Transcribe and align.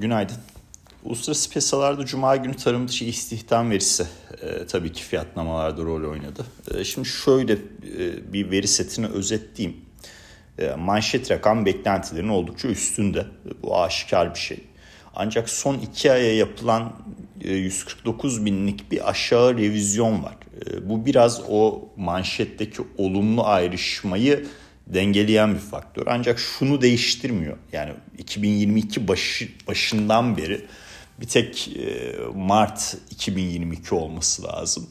Günaydın. 0.00 0.36
Uluslararası 1.04 1.50
piyasalarda 1.50 2.06
Cuma 2.06 2.36
günü 2.36 2.56
tarım 2.56 2.88
dışı 2.88 3.04
istihdam 3.04 3.70
verisi 3.70 4.06
e, 4.42 4.66
tabii 4.66 4.92
ki 4.92 5.02
fiyatlamalarda 5.02 5.82
rol 5.82 6.10
oynadı. 6.10 6.46
E, 6.74 6.84
şimdi 6.84 7.08
şöyle 7.08 7.52
e, 7.52 8.32
bir 8.32 8.50
veri 8.50 8.68
setini 8.68 9.06
özetleyeyim. 9.06 9.80
E, 10.58 10.74
manşet 10.74 11.30
rakam 11.30 11.66
beklentilerin 11.66 12.28
oldukça 12.28 12.68
üstünde. 12.68 13.26
Bu 13.62 13.80
aşikar 13.80 14.34
bir 14.34 14.38
şey. 14.38 14.60
Ancak 15.14 15.48
son 15.50 15.78
iki 15.78 16.12
aya 16.12 16.36
yapılan 16.36 16.92
e, 17.40 17.52
149 17.52 18.44
binlik 18.44 18.92
bir 18.92 19.10
aşağı 19.10 19.58
revizyon 19.58 20.22
var. 20.22 20.36
E, 20.66 20.88
bu 20.88 21.06
biraz 21.06 21.40
o 21.48 21.88
manşetteki 21.96 22.82
olumlu 22.98 23.44
ayrışmayı 23.44 24.46
dengeleyen 24.94 25.54
bir 25.54 25.60
faktör. 25.60 26.06
Ancak 26.06 26.38
şunu 26.38 26.82
değiştirmiyor. 26.82 27.56
Yani 27.72 27.92
2022 28.18 29.08
başı, 29.08 29.48
başından 29.68 30.36
beri 30.36 30.66
bir 31.20 31.26
tek 31.26 31.76
e, 31.76 32.14
Mart 32.34 32.96
2022 33.10 33.94
olması 33.94 34.42
lazım. 34.42 34.86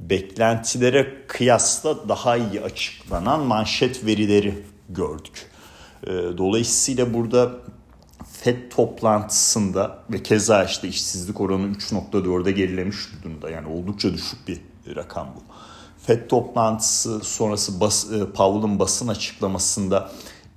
Beklentilere 0.00 1.14
kıyasla 1.26 2.08
daha 2.08 2.36
iyi 2.36 2.60
açıklanan 2.60 3.40
manşet 3.40 4.06
verileri 4.06 4.54
gördük. 4.88 5.50
E, 6.02 6.08
dolayısıyla 6.12 7.14
burada 7.14 7.52
FED 8.32 8.70
toplantısında 8.70 9.98
ve 10.10 10.22
keza 10.22 10.64
işte 10.64 10.88
işsizlik 10.88 11.40
oranı 11.40 11.66
3.4'e 11.66 12.52
gerilemiş 12.52 12.96
durumda. 13.22 13.50
Yani 13.50 13.68
oldukça 13.68 14.14
düşük 14.14 14.48
bir 14.48 14.60
rakam 14.96 15.34
bu. 15.36 15.55
FED 16.06 16.28
toplantısı 16.28 17.20
sonrası 17.20 17.80
bas, 17.80 18.12
e, 18.12 18.32
Powell'ın 18.32 18.78
basın 18.78 19.08
açıklamasında 19.08 20.10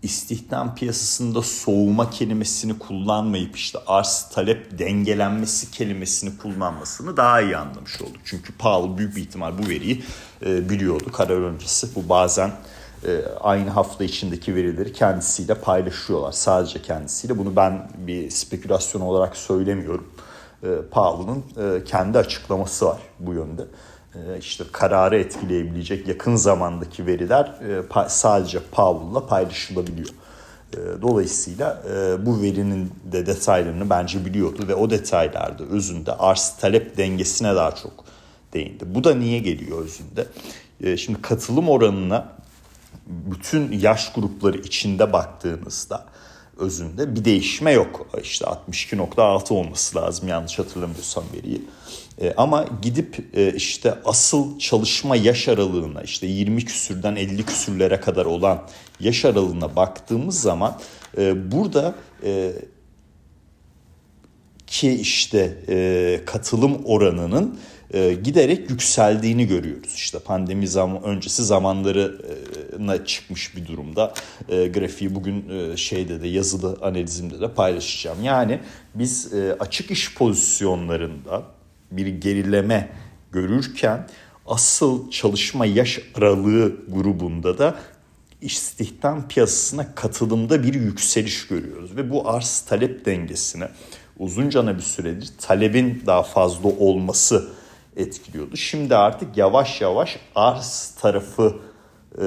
istihdam 0.03 0.76
piyasasında 0.76 1.41
soğuma 1.41 2.09
kelimesini 2.09 2.80
kullanmayıp 2.80 3.55
işte 3.55 3.80
arz 3.88 4.30
talep 4.34 4.80
dengelenmesi 4.80 5.71
kelimesini 5.71 6.38
kullanmasını 6.38 7.18
daha 7.18 7.41
iyi 7.41 7.57
anlamış 7.57 8.01
olduk. 8.01 8.21
Çünkü 8.26 8.54
Powell 8.54 8.98
büyük 8.98 9.15
bir 9.15 9.21
ihtimal 9.21 9.57
bu 9.57 9.70
veriyi 9.70 10.04
e, 10.46 10.70
biliyordu 10.70 11.12
karar 11.12 11.41
öncesi. 11.41 11.95
Bu 11.95 12.10
bazen 12.10 12.51
e, 13.07 13.21
aynı 13.41 13.70
hafta 13.70 14.04
içindeki 14.04 14.55
verileri 14.55 14.93
kendisiyle 14.93 15.54
paylaşıyorlar. 15.54 16.32
Sadece 16.32 16.82
kendisiyle. 16.82 17.38
Bunu 17.38 17.55
ben 17.55 17.90
bir 17.98 18.29
spekülasyon 18.29 19.01
olarak 19.01 19.38
söylemiyorum. 19.38 20.07
E, 20.63 20.68
Powell'ın 20.91 21.43
e, 21.77 21.84
kendi 21.84 22.18
açıklaması 22.18 22.85
var 22.85 22.99
bu 23.20 23.34
yönde. 23.34 23.63
Ee, 24.15 24.38
işte 24.40 24.63
kararı 24.71 25.20
etkileyebilecek 25.20 26.07
yakın 26.07 26.35
zamandaki 26.35 27.05
veriler 27.05 27.46
e, 27.46 28.10
sadece 28.10 28.60
Powell'la 28.71 29.27
paylaşılabiliyor. 29.27 30.10
Ee, 30.74 30.77
dolayısıyla 31.01 31.84
e, 31.91 32.26
bu 32.26 32.41
verinin 32.41 32.91
de 33.12 33.26
detaylarını 33.26 33.90
bence 33.90 34.26
biliyordu 34.26 34.68
ve 34.68 34.76
o 34.76 34.90
detaylarda 34.90 35.63
özünde 35.63 36.12
arz 36.12 36.54
talep 36.60 36.98
dengesine 36.98 37.55
daha 37.55 37.76
çok 37.76 38.05
değindi. 38.54 38.84
Bu 38.96 39.04
da 39.04 39.16
niye 39.16 39.40
geliyor 39.40 39.85
özünde? 39.85 40.27
Şimdi 40.98 41.21
katılım 41.21 41.70
oranına 41.70 42.27
bütün 43.07 43.71
yaş 43.71 44.13
grupları 44.13 44.57
içinde 44.57 45.13
baktığınızda 45.13 46.05
özünde 46.60 47.15
bir 47.15 47.26
değişme 47.26 47.71
yok. 47.71 48.07
İşte 48.24 48.46
62.6 48.46 49.54
olması 49.54 49.98
lazım 49.98 50.27
yanlış 50.27 50.60
hatırlamıyorsam 50.60 51.24
veriyi. 51.34 51.62
E, 52.21 52.34
ama 52.38 52.66
gidip 52.82 53.26
e, 53.34 53.54
işte 53.54 53.96
asıl 54.05 54.60
çalışma 54.60 55.16
yaş 55.16 55.48
aralığına 55.48 56.01
işte 56.01 56.27
20 56.27 56.66
küsürden 56.66 57.16
50 57.16 57.46
küsürlere 57.46 57.99
kadar 57.99 58.26
olan 58.26 58.68
yaş 58.99 59.26
aralığına 59.26 59.76
baktığımız 59.76 60.41
zaman 60.41 60.79
e, 61.18 61.51
burada 61.51 61.96
e, 62.24 62.54
ki 64.69 64.91
işte 64.91 65.57
e, 65.69 66.19
katılım 66.25 66.85
oranının 66.85 67.59
e, 67.94 68.13
giderek 68.13 68.69
yükseldiğini 68.69 69.47
görüyoruz. 69.47 69.94
İşte 69.95 70.19
pandemi 70.19 70.67
zaman 70.67 71.03
öncesi 71.03 71.45
zamanlarına 71.45 73.05
çıkmış 73.05 73.55
bir 73.55 73.67
durumda. 73.67 74.13
E, 74.49 74.67
grafiği 74.67 75.16
bugün 75.16 75.49
e, 75.49 75.77
şeyde 75.77 76.21
de 76.21 76.27
yazılı 76.27 76.77
analizimde 76.81 77.41
de 77.41 77.53
paylaşacağım. 77.53 78.23
Yani 78.23 78.59
biz 78.95 79.33
e, 79.33 79.55
açık 79.59 79.91
iş 79.91 80.16
pozisyonlarında 80.16 81.44
bir 81.91 82.07
gerileme 82.07 82.89
görürken 83.31 84.07
asıl 84.47 85.11
çalışma 85.11 85.65
yaş 85.65 85.99
aralığı 86.15 86.75
grubunda 86.88 87.57
da 87.57 87.75
istihdam 88.41 89.27
piyasasına 89.27 89.95
katılımda 89.95 90.63
bir 90.63 90.73
yükseliş 90.73 91.47
görüyoruz 91.47 91.95
ve 91.95 92.09
bu 92.09 92.29
arz 92.29 92.59
talep 92.59 93.05
dengesini 93.05 93.65
uzunca 94.19 94.78
bir 94.78 94.81
süredir 94.81 95.30
talebin 95.41 96.03
daha 96.06 96.24
fazla 96.24 96.69
olması 96.69 97.47
etkiliyordu. 97.97 98.57
Şimdi 98.57 98.96
artık 98.96 99.38
yavaş 99.38 99.81
yavaş 99.81 100.19
arz 100.35 100.96
tarafı 101.02 101.56
e, 102.22 102.25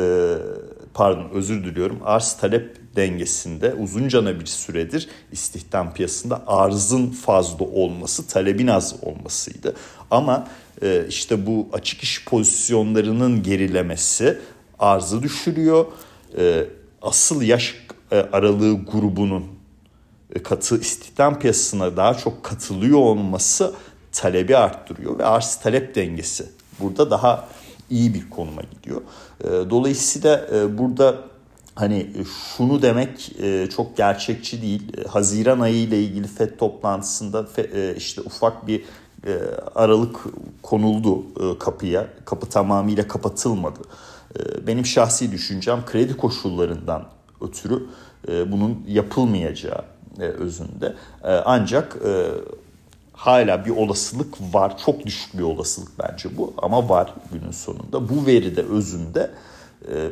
pardon 0.94 1.30
özür 1.34 1.64
diliyorum 1.64 2.00
arz 2.04 2.32
talep 2.32 2.76
dengesinde 2.96 3.74
uzunca 3.74 4.40
bir 4.40 4.46
süredir 4.46 5.08
istihdam 5.32 5.94
piyasasında 5.94 6.42
arzın 6.46 7.10
fazla 7.10 7.64
olması 7.64 8.26
talebin 8.26 8.66
az 8.66 8.94
olmasıydı. 9.02 9.74
Ama 10.10 10.48
e, 10.82 11.04
işte 11.08 11.46
bu 11.46 11.68
açık 11.72 12.02
iş 12.02 12.24
pozisyonlarının 12.24 13.42
gerilemesi 13.42 14.38
arzı 14.78 15.22
düşürüyor. 15.22 15.86
E, 16.38 16.64
asıl 17.02 17.42
yaş 17.42 17.74
aralığı 18.32 18.84
grubunun 18.84 19.61
katı 20.38 20.80
istihdam 20.80 21.38
piyasasına 21.38 21.96
daha 21.96 22.14
çok 22.14 22.44
katılıyor 22.44 22.98
olması 22.98 23.74
talebi 24.12 24.56
arttırıyor 24.56 25.18
ve 25.18 25.24
arz 25.24 25.56
talep 25.56 25.94
dengesi 25.94 26.46
burada 26.80 27.10
daha 27.10 27.48
iyi 27.90 28.14
bir 28.14 28.30
konuma 28.30 28.62
gidiyor. 28.62 29.02
Ee, 29.44 29.48
dolayısıyla 29.70 30.46
e, 30.54 30.78
burada 30.78 31.16
hani 31.74 32.10
şunu 32.56 32.82
demek 32.82 33.32
e, 33.42 33.68
çok 33.76 33.96
gerçekçi 33.96 34.62
değil. 34.62 34.98
E, 34.98 35.08
Haziran 35.08 35.60
ayı 35.60 35.76
ile 35.76 36.02
ilgili 36.02 36.26
FED 36.26 36.58
toplantısında 36.58 37.46
işte 37.96 38.20
ufak 38.20 38.66
bir 38.66 38.84
aralık 39.74 40.16
konuldu 40.62 41.24
kapıya. 41.58 42.06
Kapı 42.24 42.46
tamamıyla 42.46 43.08
kapatılmadı. 43.08 43.80
Benim 44.66 44.86
şahsi 44.86 45.32
düşüncem 45.32 45.86
kredi 45.86 46.16
koşullarından 46.16 47.04
ötürü 47.40 47.86
bunun 48.28 48.84
yapılmayacağı 48.88 49.91
özünde. 50.18 50.94
Ancak 51.44 51.96
hala 53.12 53.64
bir 53.64 53.70
olasılık 53.70 54.34
var. 54.54 54.78
Çok 54.78 55.06
düşük 55.06 55.38
bir 55.38 55.42
olasılık 55.42 55.88
bence 55.98 56.36
bu 56.36 56.54
ama 56.58 56.88
var 56.88 57.14
günün 57.32 57.50
sonunda. 57.50 58.08
Bu 58.08 58.26
veride 58.26 58.62
özünde 58.62 59.30
e, 59.88 60.10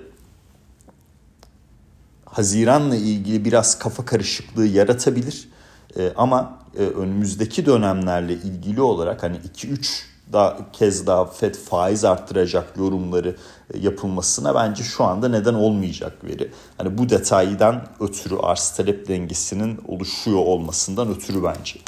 Haziran'la 2.24 2.96
ilgili 2.96 3.44
biraz 3.44 3.78
kafa 3.78 4.04
karışıklığı 4.04 4.66
yaratabilir. 4.66 5.48
E, 5.96 6.12
ama 6.16 6.58
e, 6.78 6.82
önümüzdeki 6.82 7.66
dönemlerle 7.66 8.32
ilgili 8.32 8.80
olarak 8.80 9.22
hani 9.22 9.36
2-3 9.36 10.02
daha 10.32 10.72
kez 10.72 11.06
daha 11.06 11.24
FED 11.24 11.54
faiz 11.54 12.04
arttıracak 12.04 12.76
yorumları 12.76 13.36
e, 13.74 13.78
yapılmasına 13.78 14.54
bence 14.54 14.82
şu 14.82 15.04
anda 15.04 15.28
neden 15.28 15.54
olmayacak 15.54 16.24
veri. 16.24 16.50
Hani 16.76 16.98
bu 16.98 17.08
detaydan 17.08 17.86
ötürü 18.00 18.36
arz 18.36 18.70
talep 18.70 19.08
dengesinin 19.08 19.80
oluşuyor 19.88 20.38
olmasından 20.38 21.08
ötürü 21.08 21.42
bence. 21.44 21.78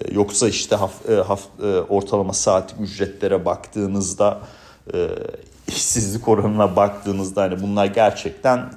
E, 0.00 0.14
yoksa 0.14 0.48
işte 0.48 0.76
haf, 0.76 1.10
e, 1.10 1.14
haf, 1.14 1.42
ortalama 1.88 2.32
saatlik 2.32 2.80
ücretlere 2.80 3.44
baktığınızda 3.44 4.40
işsizlik 5.68 6.28
oranına 6.28 6.76
baktığınızda 6.76 7.42
hani 7.42 7.62
bunlar 7.62 7.86
gerçekten 7.86 8.70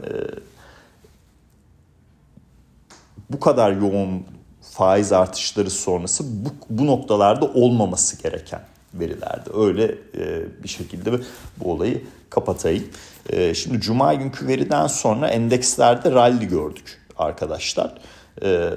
bu 3.30 3.40
kadar 3.40 3.72
yoğun 3.72 4.26
faiz 4.62 5.12
artışları 5.12 5.70
sonrası 5.70 6.46
bu, 6.46 6.50
bu 6.70 6.88
noktalarda 6.88 7.46
olmaması 7.46 8.22
gereken 8.24 8.62
verilerde. 8.94 9.50
Öyle 9.54 9.84
e, 10.18 10.44
bir 10.64 10.70
şekilde 10.70 11.12
bu 11.58 11.72
olayı 11.72 12.02
kapatayım. 12.30 12.86
E, 13.30 13.54
şimdi 13.54 13.82
Cuma 13.82 14.14
günkü 14.14 14.48
veriden 14.48 14.88
sonra 14.88 15.28
endekslerde 15.28 16.12
rally 16.12 16.48
gördük 16.48 17.02
arkadaşlar. 17.18 17.98
E, 18.44 18.70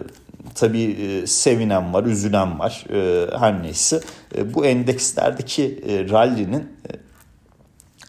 tabii 0.55 0.83
e, 0.83 1.27
sevinen 1.27 1.95
var, 1.95 2.05
üzülen 2.05 2.59
var. 2.59 2.85
E, 2.93 3.31
her 3.39 3.63
neyse 3.63 4.01
e, 4.37 4.55
bu 4.55 4.67
endekslerdeki 4.67 5.85
e, 5.89 6.09
rally'nin 6.09 6.63
e, 6.63 6.91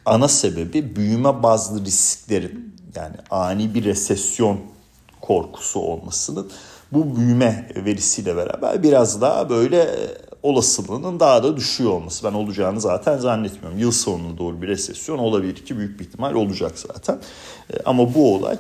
ana 0.06 0.28
sebebi 0.28 0.96
büyüme 0.96 1.44
bazlı 1.44 1.86
risklerin 1.86 2.76
yani 2.96 3.16
ani 3.30 3.74
bir 3.74 3.84
resesyon 3.84 4.60
korkusu 5.22 5.80
olmasının 5.80 6.52
bu 6.92 7.16
büyüme 7.16 7.70
verisiyle 7.76 8.36
beraber 8.36 8.84
biraz 8.84 9.22
daha 9.22 9.50
böyle 9.50 9.82
e, 9.82 10.27
olasılığının 10.44 11.20
daha 11.20 11.44
da 11.44 11.58
düşüyor 11.58 11.92
olması. 11.92 12.28
Ben 12.28 12.34
olacağını 12.34 12.82
zaten 12.82 13.18
zannetmiyorum. 13.18 13.80
Yıl 13.80 13.92
sonuna 13.92 14.38
doğru 14.38 14.62
bir 14.62 14.68
resesyon 14.68 15.18
olabilir 15.18 15.56
ki 15.56 15.78
büyük 15.78 16.00
bir 16.00 16.06
ihtimal 16.06 16.34
olacak 16.34 16.72
zaten. 16.76 17.20
E, 17.74 17.78
ama 17.86 18.14
bu 18.14 18.36
olay 18.36 18.58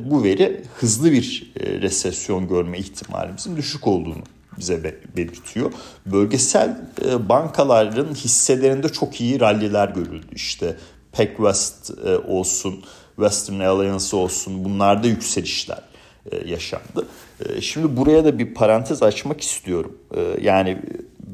bu 0.00 0.24
veri 0.24 0.62
hızlı 0.74 1.12
bir 1.12 1.52
resesyon 1.56 2.48
görme 2.48 2.78
ihtimalimizin 2.78 3.56
düşük 3.56 3.86
olduğunu 3.86 4.22
bize 4.58 5.00
belirtiyor. 5.16 5.72
Bölgesel 6.06 6.90
bankaların 7.28 8.14
hisselerinde 8.14 8.88
çok 8.88 9.20
iyi 9.20 9.40
ralliler 9.40 9.88
görüldü. 9.88 10.26
İşte 10.34 10.76
PacWest 11.12 11.90
olsun, 12.28 12.84
Western 13.16 13.60
Alliance 13.60 14.16
olsun 14.16 14.64
bunlarda 14.64 15.06
yükselişler 15.06 15.82
yaşandı. 16.46 17.07
Şimdi 17.60 17.96
buraya 17.96 18.24
da 18.24 18.38
bir 18.38 18.54
parantez 18.54 19.02
açmak 19.02 19.40
istiyorum. 19.40 19.98
Yani 20.40 20.78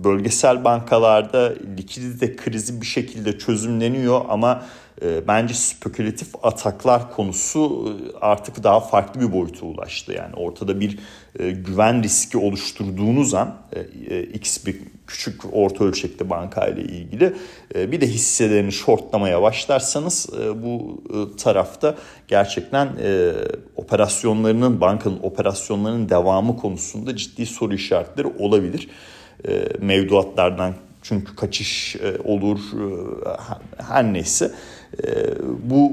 bölgesel 0.05 0.65
bankalarda 0.65 1.55
likidite 1.79 2.37
krizi 2.37 2.81
bir 2.81 2.87
şekilde 2.87 3.39
çözümleniyor 3.39 4.21
ama 4.29 4.62
bence 5.02 5.55
spekülatif 5.55 6.29
ataklar 6.43 7.11
konusu 7.11 7.88
e, 7.88 8.19
artık 8.20 8.64
daha 8.64 8.81
farklı 8.81 9.20
bir 9.20 9.32
boyuta 9.32 9.67
ulaştı. 9.67 10.12
Yani 10.12 10.35
ortada 10.37 10.81
bir 10.81 10.99
e, 11.38 11.50
güven 11.50 12.02
riski 12.02 12.38
oluşturduğunuz 12.38 13.35
an 13.35 13.56
e, 14.08 14.23
X 14.23 14.67
bir 14.67 14.76
küçük 15.06 15.43
orta 15.52 15.85
ölçekli 15.85 16.31
banka 16.31 16.67
ile 16.67 16.82
ilgili 16.82 17.35
bir 17.75 18.00
de 18.00 18.06
hisselerini 18.06 18.73
shortlamaya 18.73 19.43
başlarsanız 19.43 20.29
bu 20.62 21.02
tarafta 21.37 21.94
gerçekten 22.29 22.88
operasyonlarının 23.76 24.81
bankanın 24.81 25.19
operasyonlarının 25.23 26.08
devamı 26.08 26.56
konusunda 26.56 27.17
ciddi 27.17 27.47
soru 27.47 27.75
işaretleri 27.75 28.26
olabilir 28.38 28.88
mevduatlardan 29.81 30.75
çünkü 31.02 31.37
kaçış 31.37 31.97
olur 32.25 32.61
her 33.88 34.05
neyse 34.12 34.52
bu 35.62 35.93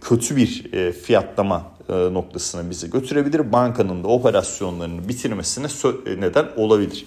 kötü 0.00 0.36
bir 0.36 0.72
e, 0.72 0.92
fiyatlama 0.92 1.66
e, 1.88 1.92
noktasına 1.92 2.70
bizi 2.70 2.90
götürebilir. 2.90 3.52
Bankanın 3.52 4.04
da 4.04 4.08
operasyonlarını 4.08 5.08
bitirmesine 5.08 5.66
sö- 5.66 6.20
neden 6.20 6.46
olabilir 6.56 7.06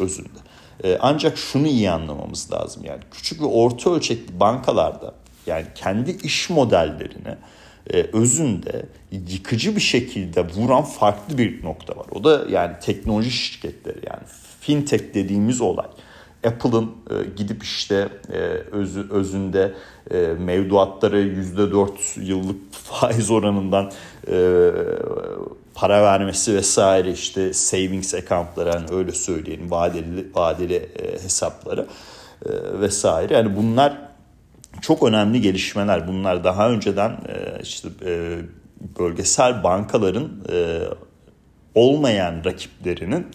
özünde. 0.00 0.38
E, 0.84 0.98
ancak 1.00 1.38
şunu 1.38 1.66
iyi 1.66 1.90
anlamamız 1.90 2.52
lazım 2.52 2.84
yani 2.84 3.00
küçük 3.10 3.40
ve 3.40 3.44
orta 3.44 3.90
ölçekli 3.90 4.40
bankalarda 4.40 5.14
yani 5.46 5.66
kendi 5.74 6.10
iş 6.10 6.50
modellerini 6.50 7.36
e, 7.92 8.02
özünde 8.12 8.86
yıkıcı 9.10 9.76
bir 9.76 9.80
şekilde 9.80 10.48
vuran 10.48 10.82
farklı 10.82 11.38
bir 11.38 11.64
nokta 11.64 11.96
var. 11.96 12.06
O 12.12 12.24
da 12.24 12.44
yani 12.50 12.76
teknoloji 12.80 13.30
şirketleri 13.30 13.98
yani 14.06 14.22
fintech 14.60 15.14
dediğimiz 15.14 15.60
olay. 15.60 15.86
Apple'ın 16.46 16.84
e, 16.84 17.14
gidip 17.36 17.62
işte 17.62 18.08
e, 18.32 18.38
özü, 18.72 19.06
özünde 19.10 19.74
e, 20.10 20.16
mevduatları 20.38 21.22
%4 21.22 21.90
yıllık 22.20 22.56
faiz 22.72 23.30
oranından 23.30 23.92
para 25.74 26.02
vermesi 26.02 26.54
vesaire 26.54 27.12
işte 27.12 27.52
savings 27.52 28.14
account'ları 28.14 28.70
hani 28.70 28.86
öyle 28.90 29.12
söyleyelim 29.12 29.70
vadeli 29.70 30.26
vadeli 30.34 30.88
hesapları 31.22 31.86
e, 32.46 32.80
vesaire 32.80 33.34
yani 33.34 33.56
bunlar 33.56 33.98
çok 34.80 35.02
önemli 35.02 35.40
gelişmeler. 35.40 36.08
Bunlar 36.08 36.44
daha 36.44 36.70
önceden 36.70 37.16
işte 37.62 37.88
bölgesel 38.98 39.62
bankaların 39.62 40.30
olmayan 41.74 42.44
rakiplerinin 42.44 43.26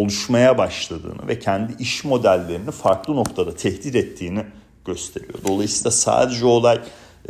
oluşmaya 0.00 0.58
başladığını 0.58 1.28
ve 1.28 1.38
kendi 1.38 1.82
iş 1.82 2.04
modellerini 2.04 2.70
farklı 2.70 3.16
noktada 3.16 3.54
tehdit 3.54 3.94
ettiğini 3.94 4.44
gösteriyor. 4.84 5.34
Dolayısıyla 5.48 5.90
sadece 5.90 6.46
olay 6.46 6.80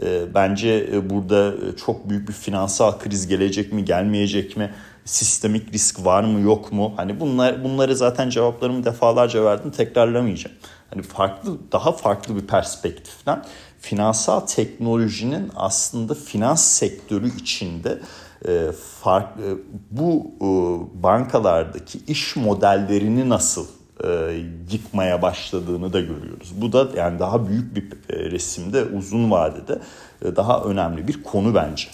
e, 0.03 0.35
bence 0.35 0.89
e, 0.93 1.11
burada 1.11 1.49
e, 1.49 1.77
çok 1.77 2.09
büyük 2.09 2.29
bir 2.29 2.33
finansal 2.33 2.99
kriz 2.99 3.27
gelecek 3.27 3.73
mi 3.73 3.85
gelmeyecek 3.85 4.57
mi? 4.57 4.75
Sistemik 5.05 5.73
risk 5.73 6.05
var 6.05 6.25
mı 6.25 6.41
yok 6.41 6.73
mu? 6.73 6.93
Hani 6.97 7.21
bunlar 7.21 7.65
bunları 7.65 7.97
zaten 7.97 8.31
cevaplarımı 8.31 8.85
defalarca 8.85 9.45
verdim 9.45 9.71
tekrarlamayacağım. 9.71 10.57
Hani 10.91 11.03
farklı 11.03 11.59
daha 11.73 11.93
farklı 11.93 12.37
bir 12.37 12.47
perspektiften 12.47 13.45
finansal 13.81 14.41
teknolojinin 14.41 15.51
aslında 15.57 16.15
finans 16.15 16.65
sektörü 16.65 17.37
içinde 17.37 17.99
fark, 19.03 19.29
e, 19.29 19.49
bu 19.91 20.31
e, 20.41 20.49
bankalardaki 21.03 21.99
iş 22.07 22.37
modellerini 22.37 23.29
nasıl 23.29 23.67
yıkmaya 24.71 25.23
başladığını 25.23 25.93
da 25.93 26.01
görüyoruz. 26.01 26.53
Bu 26.57 26.73
da 26.73 26.89
yani 26.97 27.19
daha 27.19 27.49
büyük 27.49 27.77
bir 27.77 27.85
resimde 28.31 28.85
uzun 28.85 29.31
vadede 29.31 29.79
daha 30.37 30.63
önemli 30.63 31.09
bir 31.09 31.23
konu 31.23 31.55
bence. 31.55 31.89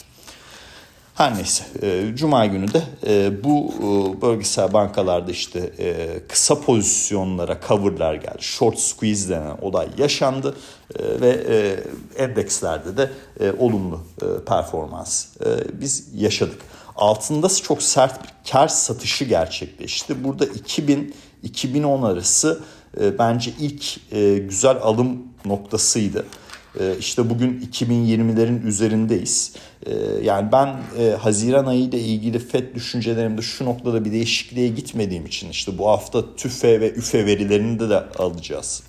Her 1.14 1.37
neyse 1.37 1.64
e, 1.82 2.17
Cuma 2.17 2.47
günü 2.47 2.73
de 2.73 2.82
e, 3.06 3.44
bu 3.44 3.75
e, 3.79 4.23
bölgesel 4.23 4.73
bankalarda 4.73 5.31
işte 5.31 5.73
kısa 6.29 6.61
pozisyonlara 6.61 7.61
coverlar 7.69 8.14
geldi. 8.14 8.38
Short 8.43 8.79
squeeze 8.79 9.29
denen 9.29 9.56
olay 9.62 9.88
yaşandı 9.99 10.56
ve 11.00 11.76
endekslerde 12.17 12.97
de 12.97 13.11
olumlu 13.59 14.00
performans 14.47 15.26
biz 15.73 16.09
yaşadık. 16.14 16.61
Altında 16.97 17.49
çok 17.49 17.82
sert 17.82 18.23
bir 18.23 18.50
kar 18.50 18.69
satışı 18.69 19.25
gerçekleşti. 19.25 20.25
Burada 20.25 20.44
2000-2010 20.44 22.06
arası 22.06 22.61
bence 23.19 23.53
ilk 23.61 24.11
güzel 24.49 24.76
alım 24.82 25.23
noktasıydı. 25.44 26.26
E, 26.81 26.97
işte 26.99 27.31
bugün 27.31 27.61
2020'lerin 27.73 28.67
üzerindeyiz. 28.67 29.55
Ee, 29.87 29.93
yani 30.23 30.53
ben 30.53 30.77
e, 30.99 31.11
Haziran 31.11 31.67
ayı 31.67 31.81
ile 31.81 31.99
ilgili 31.99 32.39
FED 32.39 32.75
düşüncelerimde 32.75 33.43
şu 33.43 33.65
noktada 33.65 34.05
bir 34.05 34.13
değişikliğe 34.13 34.69
gitmediğim 34.69 35.27
için 35.27 35.51
işte 35.51 35.79
bu 35.79 35.89
hafta 35.89 36.37
TÜFE 36.37 36.81
ve 36.81 36.95
ÜFE 36.95 37.27
verilerini 37.27 37.81
de, 37.81 37.91
de 37.91 37.99
alacağız 38.19 38.83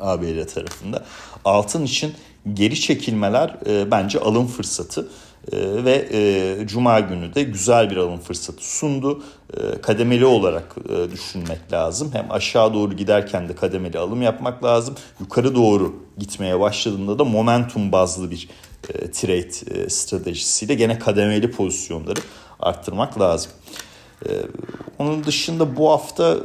ABD 0.00 0.46
tarafında. 0.54 1.04
Altın 1.44 1.84
için 1.84 2.12
geri 2.54 2.80
çekilmeler 2.80 3.56
e, 3.66 3.90
bence 3.90 4.20
alım 4.20 4.46
fırsatı 4.46 5.08
ve 5.52 6.08
e, 6.12 6.66
Cuma 6.66 7.00
günü 7.00 7.34
de 7.34 7.42
güzel 7.42 7.90
bir 7.90 7.96
alım 7.96 8.20
fırsatı 8.20 8.76
sundu. 8.76 9.22
E, 9.56 9.80
kademeli 9.80 10.26
olarak 10.26 10.76
e, 10.88 11.10
düşünmek 11.12 11.72
lazım. 11.72 12.10
Hem 12.12 12.30
aşağı 12.30 12.74
doğru 12.74 12.92
giderken 12.92 13.48
de 13.48 13.54
kademeli 13.54 13.98
alım 13.98 14.22
yapmak 14.22 14.64
lazım. 14.64 14.94
Yukarı 15.20 15.54
doğru 15.54 15.96
gitmeye 16.18 16.60
başladığında 16.60 17.18
da 17.18 17.24
momentum 17.24 17.92
bazlı 17.92 18.30
bir 18.30 18.48
e, 18.88 19.10
trade 19.10 19.90
stratejisiyle 19.90 20.74
gene 20.74 20.98
kademeli 20.98 21.50
pozisyonları 21.50 22.20
arttırmak 22.60 23.20
lazım. 23.20 23.52
E, 24.26 24.30
onun 24.98 25.24
dışında 25.24 25.76
bu 25.76 25.90
hafta 25.90 26.36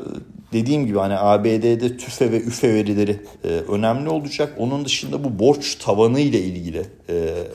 dediğim 0.54 0.86
gibi 0.86 0.98
hani 0.98 1.18
ABD'de 1.18 1.98
TÜFE 1.98 2.32
ve 2.32 2.38
ÜFE 2.38 2.74
verileri 2.74 3.20
e, 3.44 3.48
önemli 3.48 4.10
olacak. 4.10 4.54
Onun 4.58 4.86
dışında 4.86 5.24
bu 5.24 5.40
borç 5.40 5.76
tavanı 5.76 6.20
ile 6.20 6.42
ilgili 6.42 6.86
e, 7.10 7.14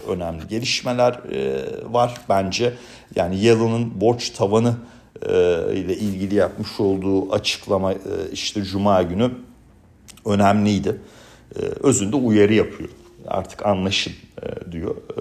önemli 0.09 0.49
gelişmeler 0.49 1.13
e, 1.13 1.65
var 1.93 2.21
bence. 2.29 2.73
Yani 3.17 3.41
Yellen'ın 3.41 4.01
borç 4.01 4.31
tavanı 4.31 4.75
e, 5.23 5.33
ile 5.75 5.97
ilgili 5.97 6.35
yapmış 6.35 6.81
olduğu 6.81 7.33
açıklama 7.33 7.93
e, 7.93 7.97
işte 8.33 8.63
Cuma 8.63 9.03
günü 9.03 9.31
önemliydi. 10.25 11.01
E, 11.57 11.61
özünde 11.61 12.17
uyarı 12.17 12.55
yapıyor. 12.55 12.89
Artık 13.29 13.67
anlaşın 13.67 14.13
e, 14.43 14.73
diyor. 14.73 14.97
E, 14.97 15.21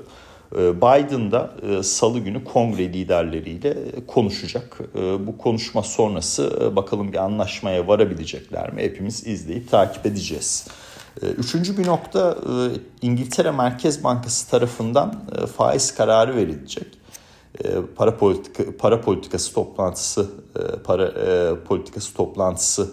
Biden 0.56 1.32
da 1.32 1.52
e, 1.70 1.84
salı 1.84 2.20
günü 2.20 2.44
kongre 2.44 2.94
liderleriyle 2.94 3.76
konuşacak. 4.08 4.80
Bu 5.20 5.38
konuşma 5.38 5.84
sonrası 5.84 6.72
bakalım 6.76 7.14
bir 7.14 7.18
anlaşmaya 7.18 7.88
varabilecekler 7.88 8.74
mi? 8.74 8.82
Hepimiz 8.82 9.28
izleyip 9.28 9.72
takip 9.72 10.06
edeceğiz. 10.06 10.68
Üçüncü 11.22 11.78
bir 11.78 11.88
nokta 11.88 12.38
İngiltere 13.02 13.52
Merkez 13.52 14.04
Bankası 14.04 14.50
tarafından 14.50 15.16
faiz 15.58 15.96
kararı 15.96 16.36
verilecek. 16.36 17.03
Para 17.96 18.18
politika 18.18 18.64
para 18.80 19.02
politikası 19.02 19.54
toplantısı 19.54 20.28
para 20.84 21.14
politikası 21.64 22.14
toplantısı 22.14 22.92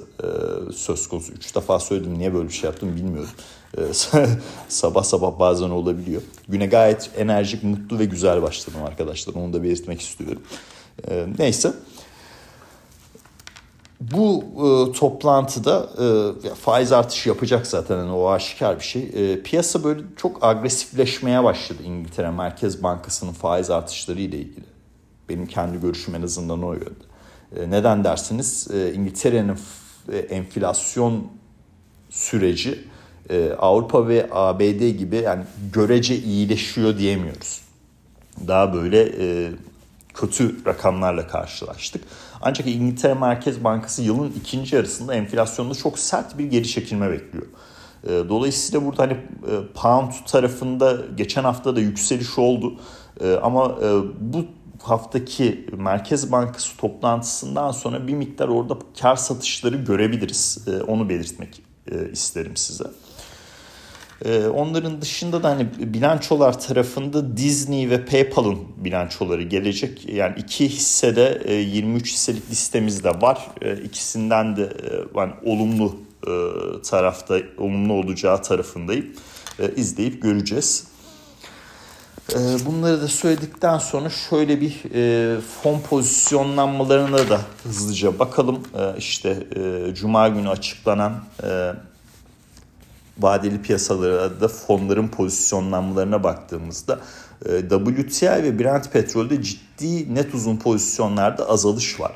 söz 0.75 1.09
konusu. 1.09 1.33
Üç 1.33 1.55
defa 1.55 1.79
söyledim 1.79 2.19
niye 2.19 2.35
böyle 2.35 2.49
bir 2.49 2.53
şey 2.53 2.71
yaptım 2.71 2.97
bilmiyorum. 2.97 3.31
Sabah 4.69 5.03
sabah 5.03 5.39
bazen 5.39 5.71
olabiliyor. 5.71 6.23
Güne 6.49 6.67
gayet 6.67 7.11
enerjik, 7.17 7.63
mutlu 7.63 7.99
ve 7.99 8.05
güzel 8.05 8.43
başladım 8.43 8.81
arkadaşlar. 8.87 9.35
Onu 9.35 9.53
da 9.53 9.63
belirtmek 9.63 10.01
istiyorum. 10.01 10.43
Neyse. 11.39 11.73
Bu 14.01 14.45
e, 14.57 14.93
toplantıda 14.93 15.89
e, 16.45 16.55
faiz 16.55 16.93
artışı 16.93 17.29
yapacak 17.29 17.67
zaten 17.67 17.97
yani 17.97 18.13
o 18.13 18.31
aşikar 18.31 18.79
bir 18.79 18.85
şey. 18.85 19.11
E, 19.15 19.43
piyasa 19.43 19.85
böyle 19.85 20.01
çok 20.17 20.45
agresifleşmeye 20.45 21.45
başladı 21.45 21.83
İngiltere 21.85 22.31
Merkez 22.31 22.83
Bankası'nın 22.83 23.33
faiz 23.33 23.71
artışları 23.71 24.21
ile 24.21 24.39
ilgili. 24.39 24.65
Benim 25.29 25.47
kendi 25.47 25.81
görüşüm 25.81 26.15
en 26.15 26.23
azından 26.23 26.63
o 26.63 26.73
yönde. 26.73 27.11
E, 27.57 27.71
neden 27.71 28.05
dersiniz? 28.05 28.69
E, 28.75 28.93
İngiltere'nin 28.95 29.57
e, 30.13 30.19
enflasyon 30.19 31.27
süreci 32.11 32.85
e, 33.31 33.53
Avrupa 33.53 34.09
ve 34.09 34.29
ABD 34.31 34.89
gibi 34.89 35.17
yani 35.17 35.45
görece 35.73 36.17
iyileşiyor 36.17 36.99
diyemiyoruz. 36.99 37.61
daha 38.49 38.75
böyle 38.75 39.03
e, 39.03 39.51
kötü 40.21 40.65
rakamlarla 40.67 41.27
karşılaştık. 41.27 42.05
Ancak 42.43 42.67
İngiltere 42.67 43.15
Merkez 43.15 43.65
Bankası 43.65 44.03
yılın 44.03 44.33
ikinci 44.41 44.77
yarısında 44.77 45.15
enflasyonda 45.15 45.75
çok 45.75 45.99
sert 45.99 46.39
bir 46.39 46.45
geri 46.45 46.69
çekilme 46.69 47.11
bekliyor. 47.11 47.47
E, 48.05 48.09
dolayısıyla 48.09 48.87
burada 48.87 49.03
hani 49.03 49.13
e, 49.13 49.53
pound 49.75 50.13
tarafında 50.27 50.97
geçen 51.17 51.45
hafta 51.45 51.77
da 51.77 51.81
yükseliş 51.81 52.39
oldu. 52.39 52.75
E, 53.21 53.35
ama 53.35 53.79
bu 54.21 54.45
haftaki 54.83 55.67
Merkez 55.77 56.33
Bankası 56.33 56.77
toplantısından 56.77 57.73
sonra 57.73 58.07
bir 58.07 58.15
miktar 58.15 58.49
orada 58.49 58.79
kar 59.01 59.17
satışları 59.17 59.77
görebiliriz. 59.77 60.59
Onu 60.87 61.09
belirtmek 61.09 61.63
isterim 62.13 62.57
size. 62.57 62.85
Onların 64.55 65.01
dışında 65.01 65.43
da 65.43 65.51
hani 65.51 65.67
bilançolar 65.79 66.61
tarafında 66.61 67.37
Disney 67.37 67.91
ve 67.91 68.05
PayPal'ın 68.05 68.59
bilançoları 68.77 69.43
gelecek. 69.43 70.09
Yani 70.09 70.35
iki 70.39 70.69
hissede 70.69 71.53
23 71.53 72.13
hisselik 72.13 72.51
listemizde 72.51 73.11
var. 73.11 73.47
İkisinden 73.85 74.57
de 74.57 74.73
ben 75.17 75.33
olumlu 75.45 75.97
e, 76.27 76.33
tarafta 76.83 77.39
olumlu 77.59 77.93
olacağı 77.93 78.43
tarafındayım. 78.43 79.07
E, 79.59 79.75
izleyip 79.77 80.23
göreceğiz. 80.23 80.85
E, 82.33 82.37
bunları 82.67 83.03
da 83.03 83.09
söyledikten 83.09 83.79
sonra 83.79 84.11
şöyle 84.11 84.61
bir 84.61 84.73
fon 85.41 85.81
pozisyonlanmalarına 85.81 87.31
da 87.31 87.41
hızlıca 87.63 88.19
bakalım. 88.19 88.59
İşte 88.99 89.47
Cuma 89.95 90.29
günü 90.29 90.49
açıklanan 90.49 91.25
vadeli 93.23 93.63
piyasalara 93.63 94.41
da 94.41 94.49
fonların 94.49 95.09
pozisyonlanmalarına 95.09 96.25
baktığımızda 96.25 97.01
WTI 97.71 98.27
ve 98.27 98.59
Brent 98.59 98.93
petrolde 98.93 99.43
ciddi 99.43 100.15
net 100.15 100.35
uzun 100.35 100.57
pozisyonlarda 100.57 101.49
azalış 101.49 102.01
var. 102.01 102.13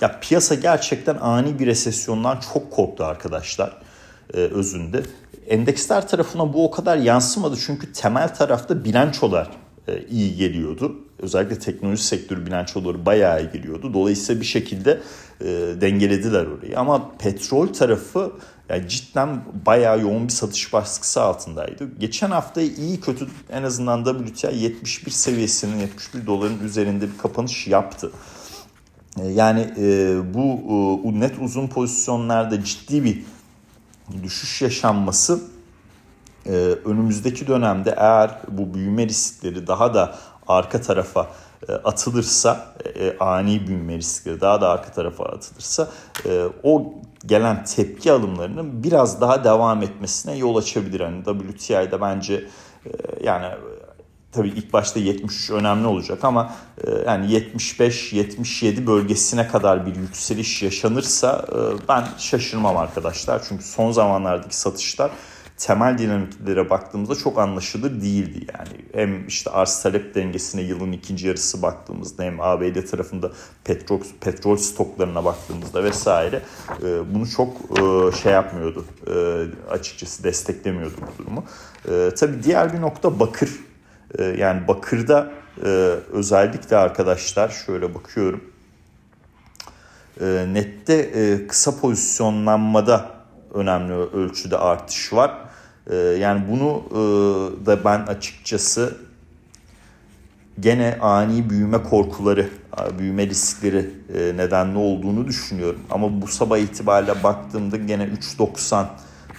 Ya 0.00 0.20
piyasa 0.20 0.54
gerçekten 0.54 1.16
ani 1.16 1.58
bir 1.58 1.66
resesyondan 1.66 2.40
çok 2.54 2.70
korktu 2.70 3.04
arkadaşlar 3.04 3.76
e, 4.34 4.36
özünde. 4.36 5.02
Endeksler 5.48 6.08
tarafına 6.08 6.52
bu 6.52 6.64
o 6.64 6.70
kadar 6.70 6.96
yansımadı 6.96 7.56
çünkü 7.66 7.92
temel 7.92 8.34
tarafta 8.34 8.84
bilançolar 8.84 9.50
e, 9.88 10.06
iyi 10.10 10.36
geliyordu. 10.36 10.96
Özellikle 11.18 11.58
teknoloji 11.58 12.02
sektörü 12.02 12.46
bilançoları 12.46 13.06
bayağı 13.06 13.42
iyi 13.42 13.50
geliyordu. 13.50 13.94
Dolayısıyla 13.94 14.40
bir 14.40 14.46
şekilde 14.46 15.00
e, 15.40 15.46
dengelediler 15.80 16.46
orayı. 16.46 16.78
Ama 16.78 17.10
petrol 17.18 17.66
tarafı 17.66 18.32
yani 18.68 18.88
cidden 18.88 19.44
bayağı 19.66 20.00
yoğun 20.00 20.28
bir 20.28 20.32
satış 20.32 20.72
baskısı 20.72 21.22
altındaydı. 21.22 21.98
Geçen 21.98 22.30
hafta 22.30 22.60
iyi 22.60 23.00
kötü 23.00 23.28
en 23.50 23.62
azından 23.62 24.04
WTI 24.04 24.56
71 24.56 25.10
seviyesinin 25.10 25.78
71 25.78 26.26
doların 26.26 26.58
üzerinde 26.58 27.12
bir 27.12 27.18
kapanış 27.18 27.66
yaptı. 27.66 28.10
E, 29.20 29.26
yani 29.26 29.60
e, 29.78 30.16
bu 30.34 30.40
e, 31.04 31.20
net 31.20 31.38
uzun 31.40 31.66
pozisyonlarda 31.66 32.64
ciddi 32.64 33.04
bir 33.04 33.22
düşüş 34.22 34.62
yaşanması 34.62 35.40
önümüzdeki 36.84 37.46
dönemde 37.46 37.94
eğer 37.96 38.30
bu 38.48 38.74
büyüme 38.74 39.06
riskleri 39.06 39.66
daha 39.66 39.94
da 39.94 40.18
arka 40.48 40.80
tarafa 40.80 41.30
atılırsa 41.72 42.74
e, 42.98 43.16
ani 43.20 43.66
büyüme 43.66 43.96
riskleri 43.96 44.40
daha 44.40 44.60
da 44.60 44.68
arka 44.68 44.92
tarafa 44.92 45.24
atılırsa 45.24 45.88
e, 46.26 46.44
o 46.62 46.94
gelen 47.26 47.64
tepki 47.64 48.12
alımlarının 48.12 48.84
biraz 48.84 49.20
daha 49.20 49.44
devam 49.44 49.82
etmesine 49.82 50.36
yol 50.36 50.56
açabilir. 50.56 51.00
Hani 51.00 51.24
WTI'de 51.24 52.00
bence 52.00 52.34
e, 52.86 52.90
yani 53.22 53.46
tabii 54.32 54.48
ilk 54.48 54.72
başta 54.72 55.00
73 55.00 55.50
önemli 55.50 55.86
olacak 55.86 56.24
ama 56.24 56.54
e, 56.84 56.90
yani 57.06 57.26
75-77 57.26 58.86
bölgesine 58.86 59.48
kadar 59.48 59.86
bir 59.86 59.96
yükseliş 59.96 60.62
yaşanırsa 60.62 61.46
e, 61.48 61.88
ben 61.88 62.04
şaşırmam 62.18 62.76
arkadaşlar. 62.76 63.42
Çünkü 63.48 63.64
son 63.64 63.92
zamanlardaki 63.92 64.56
satışlar 64.56 65.10
temel 65.58 65.98
dinamiklere 65.98 66.70
baktığımızda 66.70 67.14
çok 67.14 67.38
anlaşılır 67.38 68.02
değildi 68.02 68.46
yani. 68.58 68.84
Hem 68.92 69.26
işte 69.26 69.50
arz 69.50 69.82
talep 69.82 70.14
dengesine 70.14 70.62
yılın 70.62 70.92
ikinci 70.92 71.26
yarısı 71.26 71.62
baktığımızda 71.62 72.22
hem 72.22 72.40
ABD 72.40 72.86
tarafında 72.90 73.32
petrol 73.64 74.00
petrol 74.20 74.56
stoklarına 74.56 75.24
baktığımızda 75.24 75.84
vesaire 75.84 76.42
e, 76.82 77.14
bunu 77.14 77.28
çok 77.30 77.56
şey 78.22 78.32
yapmıyordu 78.32 78.84
açıkçası 79.70 80.24
desteklemiyordu 80.24 80.94
bu 81.02 81.22
durumu. 81.22 81.44
Tabii 82.16 82.42
diğer 82.42 82.72
bir 82.72 82.80
nokta 82.80 83.20
bakır 83.20 83.50
yani 84.38 84.68
bakırda 84.68 85.32
e, 85.62 85.68
özellikle 86.12 86.76
arkadaşlar 86.76 87.48
şöyle 87.48 87.94
bakıyorum. 87.94 88.44
E, 90.20 90.46
nette 90.52 90.94
e, 90.94 91.46
kısa 91.46 91.80
pozisyonlanmada 91.80 93.10
önemli 93.54 93.92
ölçüde 93.92 94.58
artış 94.58 95.12
var. 95.12 95.34
Yani 96.18 96.42
bunu 96.50 96.84
da 97.66 97.84
ben 97.84 98.00
açıkçası 98.00 98.96
gene 100.60 100.98
ani 101.00 101.50
büyüme 101.50 101.82
korkuları, 101.82 102.48
büyüme 102.98 103.26
riskleri 103.26 103.90
nedenli 104.36 104.78
olduğunu 104.78 105.26
düşünüyorum. 105.26 105.80
Ama 105.90 106.22
bu 106.22 106.26
sabah 106.26 106.58
itibariyle 106.58 107.22
baktığımda 107.22 107.76
gene 107.76 108.04
3.90 108.04 108.86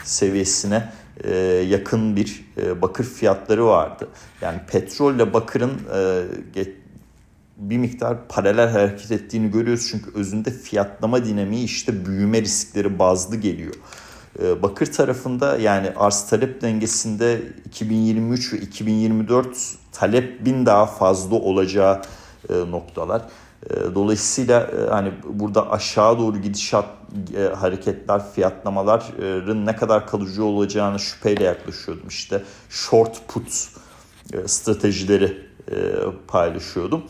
seviyesine 0.03 0.89
e, 1.24 1.36
yakın 1.69 2.15
bir 2.15 2.45
e, 2.57 2.81
bakır 2.81 3.03
fiyatları 3.03 3.65
vardı. 3.65 4.07
Yani 4.41 4.60
petrolle 4.67 5.34
bakırın 5.34 5.72
e, 6.55 6.65
bir 7.57 7.77
miktar 7.77 8.27
paralel 8.27 8.69
hareket 8.69 9.12
ettiğini 9.12 9.51
görüyoruz. 9.51 9.88
Çünkü 9.91 10.12
özünde 10.15 10.51
fiyatlama 10.51 11.25
dinamiği 11.25 11.65
işte 11.65 12.05
büyüme 12.05 12.41
riskleri 12.41 13.00
bazlı 13.00 13.36
geliyor. 13.36 13.74
Bakır 14.39 14.85
tarafında 14.85 15.57
yani 15.57 15.91
arz 15.95 16.29
talep 16.29 16.61
dengesinde 16.61 17.41
2023 17.65 18.53
ve 18.53 18.57
2024 18.57 19.47
talep 19.91 20.45
bin 20.45 20.65
daha 20.65 20.85
fazla 20.85 21.35
olacağı 21.35 22.01
noktalar. 22.69 23.21
Ee, 23.69 23.95
dolayısıyla 23.95 24.61
e, 24.61 24.89
hani 24.89 25.11
burada 25.23 25.71
aşağı 25.71 26.19
doğru 26.19 26.37
gidişat 26.37 26.85
e, 27.37 27.41
hareketler, 27.41 28.31
fiyatlamaların 28.31 29.65
ne 29.65 29.75
kadar 29.75 30.07
kalıcı 30.07 30.43
olacağını 30.43 30.99
şüpheyle 30.99 31.43
yaklaşıyordum. 31.43 32.07
İşte 32.07 32.43
short 32.69 33.27
put 33.27 33.69
e, 34.33 34.47
stratejileri 34.47 35.45
paylaşıyordum. 36.27 37.03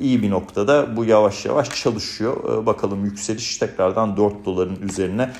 İyi 0.00 0.22
bir 0.22 0.30
noktada 0.30 0.96
bu 0.96 1.04
yavaş 1.04 1.44
yavaş 1.44 1.82
çalışıyor. 1.82 2.66
Bakalım 2.66 3.04
yükseliş 3.04 3.56
tekrardan 3.56 4.16
4 4.16 4.44
doların 4.44 4.76
üzerine 4.82 5.32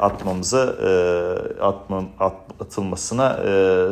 atmamıza 0.00 0.60
atma, 1.60 2.04
atılmasına 2.60 3.38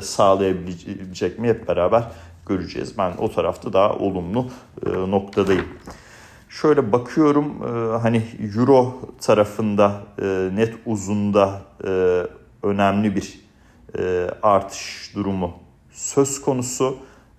sağlayabilecek 0.01 1.39
mi 1.39 1.49
hep 1.49 1.69
beraber 1.69 2.05
göreceğiz. 2.47 2.99
Ben 2.99 3.13
o 3.19 3.33
tarafta 3.33 3.73
daha 3.73 3.93
olumlu 3.93 4.47
e, 4.87 4.91
noktadayım. 4.91 5.67
Şöyle 6.49 6.93
bakıyorum 6.93 7.47
e, 7.63 7.99
hani 7.99 8.23
euro 8.57 9.01
tarafında 9.21 10.03
e, 10.23 10.51
net 10.55 10.75
uzunda 10.87 11.63
e, 11.85 12.23
önemli 12.63 13.17
bir 13.17 13.41
e, 13.99 14.31
artış 14.43 15.13
durumu 15.15 15.53
söz 15.91 16.41
konusu. 16.41 16.97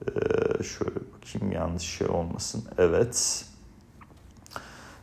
E, 0.08 0.64
şöyle 0.64 0.96
bakayım 0.96 1.52
yanlış 1.52 1.84
şey 1.84 2.08
olmasın. 2.08 2.64
Evet. 2.78 3.46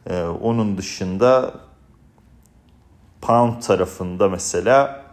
E, 0.06 0.22
onun 0.22 0.78
dışında 0.78 1.54
pound 3.20 3.62
tarafında 3.62 4.28
mesela 4.28 5.04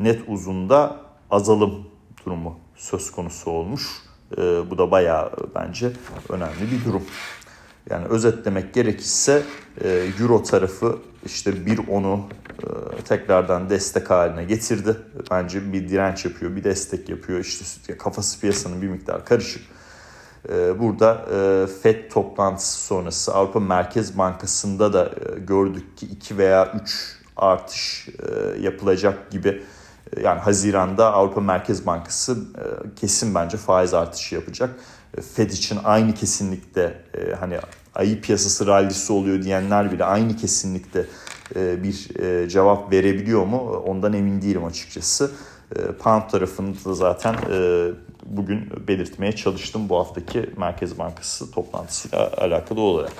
net 0.00 0.28
uzunda 0.28 0.96
azalım 1.30 1.86
durumu 2.26 2.58
söz 2.76 3.12
konusu 3.12 3.50
olmuş. 3.50 3.88
E, 4.38 4.70
bu 4.70 4.78
da 4.78 4.90
bayağı 4.90 5.32
bence 5.54 5.92
önemli 6.28 6.70
bir 6.70 6.84
durum. 6.84 7.04
Yani 7.90 8.06
özetlemek 8.06 8.74
gerekirse 8.74 9.42
e, 9.84 9.88
Euro 10.20 10.42
tarafı 10.42 10.98
işte 11.26 11.50
1.10'u 11.50 12.20
e, 12.20 12.43
tekrardan 13.08 13.70
destek 13.70 14.10
haline 14.10 14.44
getirdi. 14.44 14.96
Bence 15.30 15.72
bir 15.72 15.88
direnç 15.88 16.24
yapıyor, 16.24 16.56
bir 16.56 16.64
destek 16.64 17.08
yapıyor. 17.08 17.40
İşte 17.40 17.98
kafası 17.98 18.40
piyasanın 18.40 18.82
bir 18.82 18.88
miktar 18.88 19.24
karışık. 19.24 19.62
E, 20.48 20.80
burada 20.80 21.26
e, 21.34 21.66
FED 21.82 22.10
toplantısı 22.10 22.84
sonrası 22.84 23.34
Avrupa 23.34 23.60
Merkez 23.60 24.18
Bankası'nda 24.18 24.92
da 24.92 25.06
e, 25.06 25.38
gördük 25.40 25.96
ki 25.96 26.06
2 26.06 26.38
veya 26.38 26.72
3 26.82 27.18
artış 27.36 28.08
e, 28.08 28.60
yapılacak 28.60 29.30
gibi 29.30 29.62
yani 30.22 30.40
Haziran'da 30.40 31.12
Avrupa 31.12 31.40
Merkez 31.40 31.86
Bankası 31.86 32.32
e, 32.32 32.94
kesin 32.96 33.34
bence 33.34 33.56
faiz 33.56 33.94
artışı 33.94 34.34
yapacak. 34.34 34.70
E, 35.18 35.20
Fed 35.20 35.50
için 35.50 35.78
aynı 35.84 36.14
kesinlikle 36.14 37.02
e, 37.14 37.34
hani 37.34 37.58
ayı 37.94 38.20
piyasası 38.20 38.66
rallisi 38.66 39.12
oluyor 39.12 39.42
diyenler 39.42 39.92
bile 39.92 40.04
aynı 40.04 40.36
kesinlikle 40.36 41.06
bir 41.54 42.08
cevap 42.48 42.92
verebiliyor 42.92 43.44
mu? 43.46 43.82
Ondan 43.86 44.12
emin 44.12 44.42
değilim 44.42 44.64
açıkçası. 44.64 45.30
Pound 45.98 46.30
tarafında 46.30 46.84
da 46.84 46.94
zaten 46.94 47.36
bugün 48.26 48.88
belirtmeye 48.88 49.32
çalıştım 49.32 49.88
bu 49.88 49.98
haftaki 49.98 50.50
Merkez 50.56 50.98
Bankası 50.98 51.50
toplantısıyla 51.50 52.32
alakalı 52.36 52.80
olarak. 52.80 53.12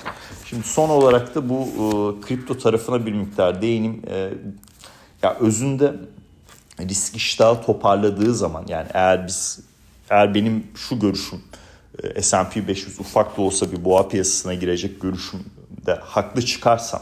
Şimdi 0.45 0.67
son 0.67 0.89
olarak 0.89 1.35
da 1.35 1.49
bu 1.49 1.61
e, 1.63 2.21
kripto 2.21 2.57
tarafına 2.57 3.05
bir 3.05 3.13
miktar 3.13 3.61
değinim. 3.61 4.01
E, 4.07 4.29
ya 5.23 5.35
özünde 5.39 5.93
risk 6.79 7.15
iştahı 7.15 7.61
toparladığı 7.61 8.35
zaman 8.35 8.65
yani 8.67 8.87
eğer 8.93 9.27
biz 9.27 9.59
eğer 10.09 10.35
benim 10.35 10.67
şu 10.75 10.99
görüşüm 10.99 11.41
e, 12.03 12.21
S&P 12.21 12.67
500 12.67 12.99
ufak 12.99 13.37
da 13.37 13.41
olsa 13.41 13.71
bir 13.71 13.85
boğa 13.85 14.07
piyasasına 14.07 14.53
girecek 14.53 15.01
görüşümde 15.01 15.93
haklı 16.01 16.41
çıkarsam 16.41 17.01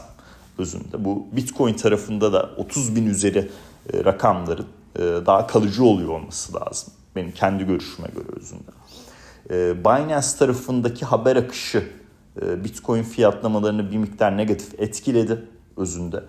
özünde 0.58 1.04
bu 1.04 1.26
Bitcoin 1.32 1.74
tarafında 1.74 2.32
da 2.32 2.50
30 2.56 2.96
bin 2.96 3.06
üzeri 3.06 3.50
e, 3.92 4.04
rakamların 4.04 4.66
e, 4.96 5.00
daha 5.00 5.46
kalıcı 5.46 5.84
oluyor 5.84 6.08
olması 6.08 6.54
lazım. 6.54 6.92
Benim 7.16 7.32
kendi 7.32 7.66
görüşüme 7.66 8.08
göre 8.14 8.26
özünde. 8.36 8.70
Binance 9.84 10.26
tarafındaki 10.38 11.04
haber 11.04 11.36
akışı 11.36 11.88
Bitcoin 12.36 13.02
fiyatlamalarını 13.02 13.90
bir 13.90 13.96
miktar 13.96 14.36
negatif 14.36 14.80
etkiledi 14.80 15.44
özünde. 15.76 16.24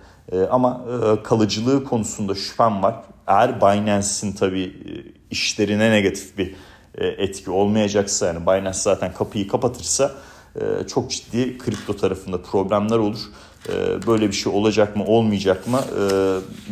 Ama 0.52 0.86
kalıcılığı 1.24 1.84
konusunda 1.84 2.36
şüphem 2.36 2.84
var. 2.84 2.96
Eğer 3.28 3.62
Binance'in 3.62 4.32
tabii 4.32 4.74
işlerine 5.32 5.92
negatif 5.92 6.38
bir 6.38 6.56
e, 6.98 7.08
etki 7.08 7.52
olmayacaksa 7.52 8.26
yani 8.26 8.42
Binance 8.42 8.80
zaten 8.80 9.14
kapıyı 9.14 9.48
kapatırsa 9.48 10.12
e, 10.56 10.88
çok 10.88 11.12
ciddi 11.12 11.58
kripto 11.58 11.98
tarafında 11.98 12.42
problemler 12.42 12.98
olur. 12.98 13.20
E, 13.70 14.08
böyle 14.08 14.28
bir 14.28 14.34
şey 14.34 14.54
olacak 14.54 14.96
mı 14.96 15.06
olmayacak 15.06 15.68
mı 15.68 15.80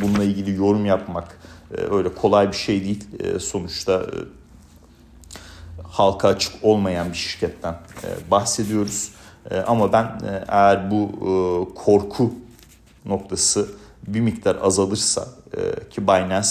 bununla 0.01 0.23
ilgili 0.23 0.55
yorum 0.55 0.85
yapmak 0.85 1.39
öyle 1.91 2.13
kolay 2.13 2.51
bir 2.51 2.57
şey 2.57 2.83
değil. 2.83 3.05
Sonuçta 3.39 4.05
halka 5.83 6.27
açık 6.27 6.53
olmayan 6.61 7.09
bir 7.09 7.17
şirketten 7.17 7.75
bahsediyoruz. 8.31 9.11
Ama 9.67 9.93
ben 9.93 10.19
eğer 10.47 10.91
bu 10.91 11.73
korku 11.75 12.33
noktası 13.05 13.67
bir 14.07 14.19
miktar 14.19 14.57
azalırsa 14.61 15.27
ki 15.89 16.03
Binance 16.03 16.47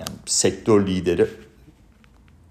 yani 0.00 0.18
sektör 0.26 0.86
lideri 0.86 1.28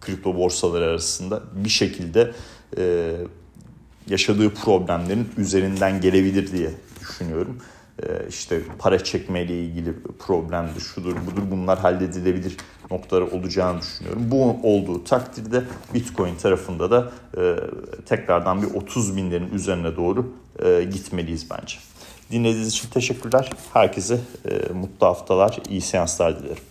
kripto 0.01 0.35
borsaları 0.35 0.85
arasında 0.85 1.41
bir 1.55 1.69
şekilde 1.69 2.31
e, 2.77 3.13
yaşadığı 4.07 4.53
problemlerin 4.53 5.29
üzerinden 5.37 6.01
gelebilir 6.01 6.51
diye 6.51 6.71
düşünüyorum. 7.09 7.57
E, 8.03 8.27
işte 8.29 8.61
para 8.79 9.03
çekmeyle 9.03 9.63
ilgili 9.63 9.93
problemdir, 10.19 10.81
şudur 10.81 11.15
budur 11.15 11.41
bunlar 11.51 11.79
halledilebilir 11.79 12.57
noktaları 12.91 13.25
olacağını 13.31 13.81
düşünüyorum. 13.81 14.21
Bu 14.25 14.57
olduğu 14.63 15.03
takdirde 15.03 15.63
Bitcoin 15.93 16.35
tarafında 16.35 16.91
da 16.91 17.11
e, 17.37 17.55
tekrardan 18.05 18.61
bir 18.61 18.67
30 18.67 19.17
binlerin 19.17 19.49
üzerine 19.53 19.95
doğru 19.95 20.33
e, 20.65 20.83
gitmeliyiz 20.83 21.47
bence. 21.49 21.77
Dinlediğiniz 22.31 22.67
için 22.67 22.89
teşekkürler. 22.89 23.49
Herkese 23.73 24.19
e, 24.49 24.73
mutlu 24.73 25.07
haftalar, 25.07 25.59
iyi 25.69 25.81
seanslar 25.81 26.39
dilerim. 26.39 26.63